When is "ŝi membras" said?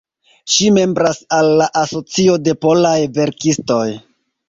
0.53-1.19